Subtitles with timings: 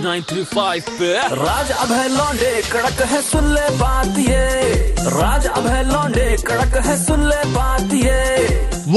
[0.00, 4.46] Nine three five पे। राज अभय लौंडे, कड़क है सुन ले बात ये।
[4.98, 8.37] राज अभय लौंडे, कड़क है सुन ले बात ये।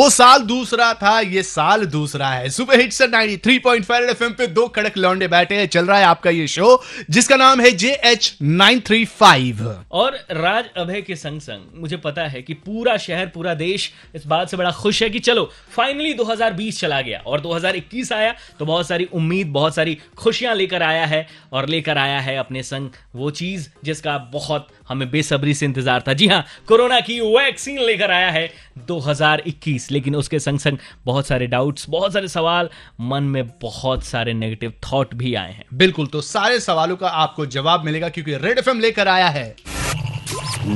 [0.01, 4.65] वो साल दूसरा था, ये साल दूसरा है। सुपर हिट सर 93.5 एफएम पे दो
[4.67, 8.37] कड़क लौंडे बैठे हैं, चल रहा है आपका ये शो जिसका नाम है J H
[8.41, 13.25] nine three five और राज अभय के संग संग मुझे पता है कि पूरा शहर,
[13.27, 17.41] पूरा देश इस बात से बड़ा खुश है कि चलो फाइनली 2020 चला गया और
[17.41, 22.19] 2021 आया तो बहुत सारी उम्मीद, बहुत सारी खुशियाँ लेकर आया है और लेकर आया
[22.19, 26.99] है अपने संग वो चीज़ जिसका बहुत हमें बेसब्री से इंतज़ार था। जी हाँ कोरोना
[27.01, 28.49] की वैक्सीन लेकर आया है
[28.87, 32.69] 2021 लेकिन उसके संग संग बहुत सारे डाउट्स बहुत सारे सवाल
[33.01, 37.45] मन में बहुत सारे नेगेटिव थॉट भी आए हैं। बिल्कुल तो सारे सवालों का आपको
[37.45, 39.55] जवाब मिलेगा क्योंकि रेड एफएम लेकर आया है।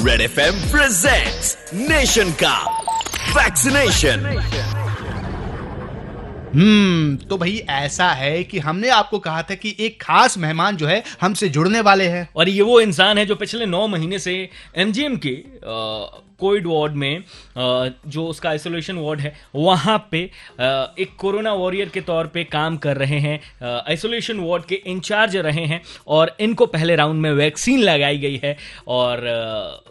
[0.05, 2.57] Red F M present nation का
[3.35, 4.74] वैक्सीनेशन
[6.55, 10.87] हम्म तो भाई ऐसा है कि हमने आपको कहा था कि एक खास मेहमान जो
[10.87, 14.35] है हमसे जुड़ने वाले हैं। और ये वो इंसान है जो पिछले नौ महीने से
[14.77, 15.33] एमजीएम के
[16.39, 20.23] कोविड वार्ड में अ, जो उसका आइसोलेशन वार्ड है वहाँ पे
[20.59, 23.39] अ, एक कोरोना वॉरियर के तौर पे काम कर रहे हैं।
[23.89, 28.55] आइसोलेशन वार्ड के इंचार्ज रहे हैं और इनको पहले राउंड में वैक्सीन लगाई गई है।
[28.87, 29.27] और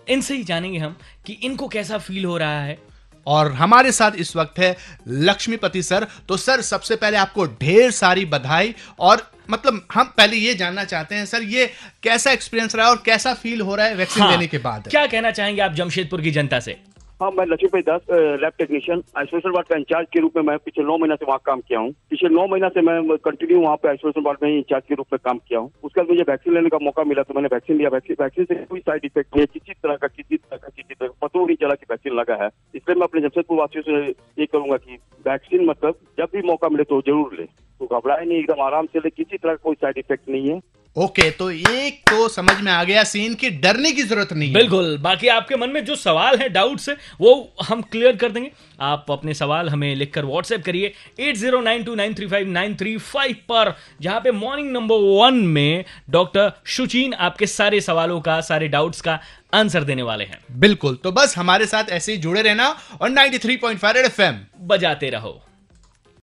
[0.08, 0.96] इनसे ही जानेंगे हम
[1.27, 2.78] कि इनको कैसा फील हो रहा है।
[3.27, 4.75] और हमारे साथ इस वक्त है
[5.08, 10.55] लक्ष्मीपति सर। तो सर सबसे पहले आपको ढेर सारी बधाई और मतलब हम पहले ये
[10.55, 11.67] जानना चाहते हैं सर ये
[12.02, 14.89] कैसा एक्सपीरियंस रहा और कैसा फील हो रहा है वैक्सीन हाँ, लेने के बाद?
[14.91, 16.77] क्या कहना चाहेंगे आप जमशेदपुर की जनता से?
[17.22, 18.00] हाँ मैं Lakshmipati Das
[18.42, 21.41] lab technician isolation ward का इंचार्ज के रूप में मैं पिछले नौ महीना से वहाँ
[21.47, 24.84] काम किया हूँ। पिछले नौ महीना से मैं कंटिन्यू वहाँ पे आइसोलेशन वार्ड में इंचार्ज
[24.89, 27.34] के रूप में काम किया हूँ। उसके बाद मुझे वैक्सीन लेने का मौका मिला तो
[27.34, 30.36] मैंने वैक्सीन लिया। वैक्सीन वैक्सीन से कोई साइड इफ़ेक्ट नहीं है। किसी तरह का किसी
[30.36, 32.48] तरह का किसी तरह का पता नहीं चला कि वैक्सीन लगा है।
[32.84, 34.08] इसलिए मैं अपने जमशेदपुर वासियों से
[34.40, 34.96] ये करूँगा कि
[35.27, 38.98] वैक्सीन मतलब जब भी मौका मिले तो ज़रूर ले। तो घबराए नहीं, एकदम आराम से
[38.98, 40.58] ले, किसी तरह का कोई साइड इफ़ेक्ट नहीं है।
[40.97, 44.98] ओके तो एक तो समझ में आ गया सीन की डरने की ज़रूरत नहीं बिल्कुल
[44.98, 49.07] बाकी आपके मन में जो सवाल है डाउट्स है वो हम क्लियर कर देंगे। आप
[49.11, 56.52] अपने सवाल हमें लिखकर व्हाट्सएप करिए 8092935935 पर जहाँ पे मॉर्निंग नंबर वन में डॉक्टर
[56.67, 59.20] शुचीन आपके सारे सवालों का सारे डाउट्स का
[59.55, 63.97] आंसर देने वाले हैं। बिल्कुल तो बस हमारे साथ ऐसे ही जुड़े रहना और 93.5
[63.97, 65.42] एफएम बजाते रहो।